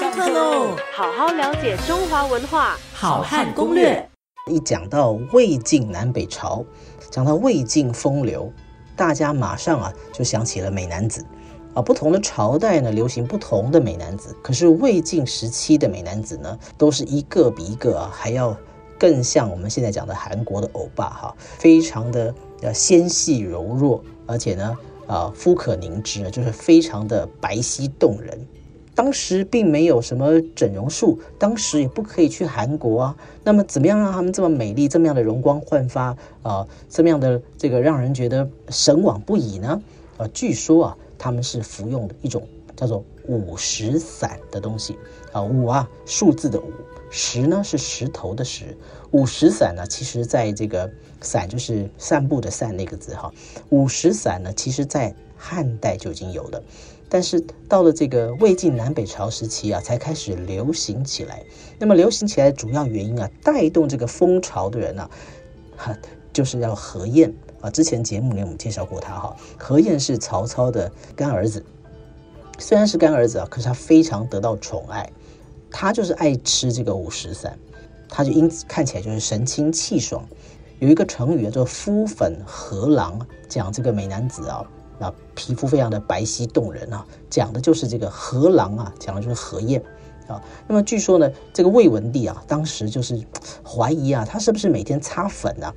[0.00, 0.74] 上课喽！
[0.94, 4.08] 好好了解中华文化，好汉攻略。
[4.50, 6.64] 一讲到魏晋南北朝，
[7.10, 8.50] 讲到魏晋风流，
[8.96, 11.22] 大家马上啊就想起了美男子
[11.74, 11.82] 啊。
[11.82, 14.34] 不同的朝代呢，流行不同的美男子。
[14.42, 18.56] 可是魏晋时期的美男子呢，都是一个比一个啊还要
[18.98, 24.74] 更像我们现在讲的韩国的欧巴哈，非常的呃纤细柔弱，而且呢。
[25.06, 28.46] 啊，肤可凝脂就是非常的白皙动人。
[28.94, 33.16] 当时并没有什么整容术，当时也不可以去韩国啊。
[33.44, 39.80] 那么，怎么样让他们这么美丽，这么样的容光焕发啊，这么样的这个让人觉得神往不已呢？
[40.18, 42.46] 啊，据说啊，他们是服用的一种
[42.76, 44.98] 叫做五石散的东西
[45.32, 46.70] 啊，五啊，数字的五。
[47.12, 48.76] 石呢是石头的石，
[49.10, 50.88] 五石散呢，其实在这个
[51.20, 53.32] 散就是散步的散那个字哈。
[53.70, 55.12] 五石散呢，其实在
[55.42, 56.62] 汉代就已经有了，
[57.08, 61.42] 但是到了这个魏晋南北朝时期啊，才开始流行起来。
[61.78, 65.10] 那么流行起来主要原因啊，带动这个风潮的人呢，
[65.78, 65.96] 哈，
[66.30, 67.70] 就是要何晏啊。
[67.70, 71.64] 之前节目里我们介绍过他哈，何晏是曹操的干儿子，
[72.58, 75.10] 虽然是干儿子啊，可是他非常得到宠爱。
[75.72, 77.56] 他就是爱吃这个五石散，
[78.08, 80.22] 他就因此看起来就是神清气爽。
[80.80, 84.68] 有一个成语叫做“夫粉和郎”，讲这个美男子啊，
[85.00, 89.82] 啊皮肤非常的白皙动人啊，讲的就是这个和狼啊，讲的就是何晏
[90.28, 90.40] 啊。
[90.68, 93.20] 那么据说呢，这个魏文帝啊，当时就是
[93.64, 95.74] 怀疑啊，他是不是每天擦粉啊？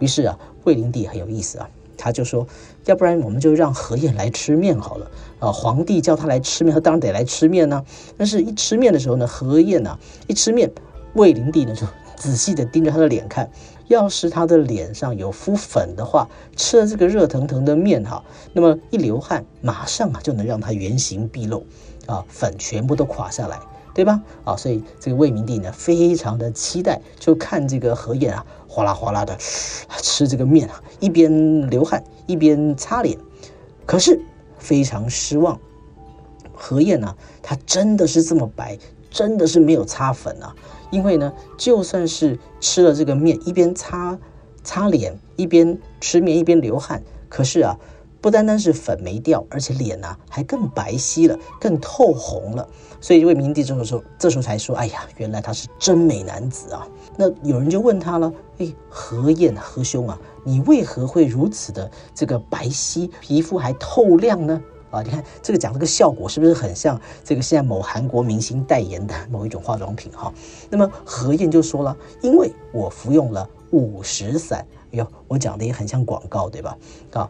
[0.00, 1.68] 于是啊，魏灵帝很有意思啊。
[1.96, 2.46] 他就说，
[2.86, 5.52] 要不然我们就让何晏来吃面好了啊！
[5.52, 7.82] 皇帝叫他来吃面，他当然得来吃面呢。
[8.18, 10.70] 但是，一吃面的时候呢，何晏呢，一吃面，
[11.14, 13.48] 魏灵帝呢就仔细的盯着他的脸看。
[13.88, 21.64] 要是他的脸上有敷粉的话，吃了这个热腾腾的面哈，那么一流汗，马上啊就能让他原形毕露
[22.06, 23.60] 啊，粉全部都垮下来。
[23.94, 24.20] 对吧？
[24.42, 33.16] 啊，所以这个魏明帝呢，非常的期待，就看这个何晏啊，哗啦哗啦的吃这个面啊，一边流汗一边擦脸，
[33.86, 34.20] 可是
[34.58, 35.60] 非常失望。
[36.52, 38.76] 何晏呢，他真的是这么白，
[39.14, 40.54] 真的是没有擦粉啊。
[40.90, 44.18] 因为呢，就算是吃了这个面，一边擦
[44.62, 47.78] 擦脸，一边吃面，一边流汗，可是啊。
[48.20, 52.66] 不单单是粉没掉，而且脸呢还更白皙了，更透红了。
[52.98, 56.88] 所以魏明帝这时候，这时候才说：“哎呀，原来他是真美男子啊！”
[57.18, 64.58] 那有人就问他了：“哎，何晏何兄啊，你为何会如此的这个白皙，皮肤还透亮呢？”
[64.94, 70.12] 啊，你看这个讲这个效果是不是很像这个现在某韩国明星代言的某一种化妆品？
[70.12, 70.32] 哈，
[70.70, 76.78] 那么何燕就说了：“因为我服用了五石散。”哟，我讲的也很像广告，对吧？
[77.12, 77.28] 啊。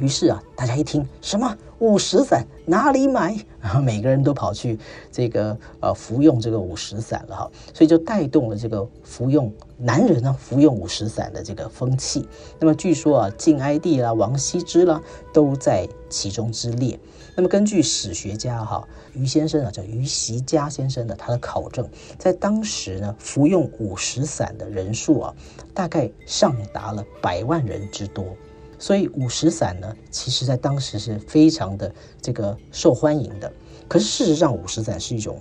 [0.00, 3.36] 于是啊，大家一听什么五石散哪里买？
[3.60, 4.78] 然后每个人都跑去
[5.12, 12.26] 这个呃服用这个五石散了哈，所以就带动了这个服用男人呢服用五石散的这个风气。
[12.58, 15.00] 那么据说啊，晋哀帝啦、王羲之啦
[15.34, 16.98] 都在其中之列。
[17.36, 21.86] 那么根据史学家哈于先生啊，叫于习家先生的他的考证，
[22.18, 25.34] 在当时呢，服用五石散的人数啊，
[25.74, 28.24] 大概上达了百万人之多。
[28.80, 33.52] 所以五石散呢，其实在当时是非常的这个受欢迎的。
[33.86, 35.38] 可是事实上，五石散是一种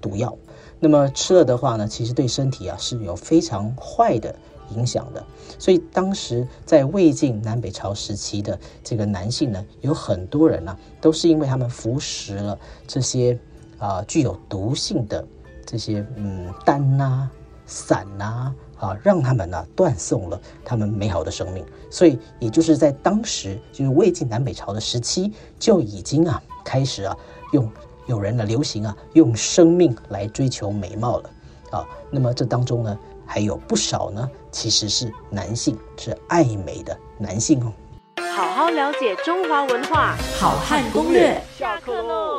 [0.00, 0.36] 毒药，
[0.78, 4.34] 那么吃了的话呢，其实对身体啊是有非常坏的
[4.76, 5.24] 影响的。
[5.58, 13.38] 所以当时在魏晋南北朝时期的这个男性呢，有很多人呢，都是因为他们服食了这些
[13.78, 15.24] 啊具有毒性的
[15.64, 17.30] 这些嗯丹呐、
[17.64, 18.54] 散呐。
[19.02, 27.16] 让他们呢断送了他们美好的生命，所以也就是在当时，就是魏晋南北朝的时期，就已经啊开始啊
[27.52, 27.70] 用
[28.06, 31.30] 有人呢流行啊用生命来追求美貌了
[31.70, 31.86] 啊。
[32.10, 37.72] 那么这当中呢还有不少呢其实是男性，是爱美的男性哦。
[38.34, 41.40] 好好了解中华文化，好汉攻略。
[41.58, 42.31] 下课喽。